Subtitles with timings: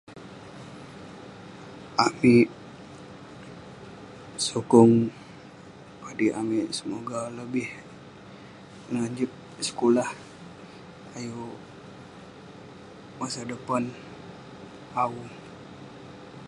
[2.05, 2.47] Amik
[4.47, 4.93] sukong
[6.01, 7.67] padik amik semoga lebih
[8.91, 9.31] ngejib
[9.67, 10.09] sekulah
[11.17, 11.55] ayuk
[13.19, 13.83] masa depan
[15.03, 15.15] au.